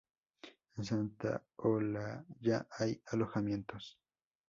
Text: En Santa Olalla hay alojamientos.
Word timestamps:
En 0.77 0.83
Santa 0.83 1.43
Olalla 1.59 2.65
hay 2.71 3.03
alojamientos. 3.05 3.99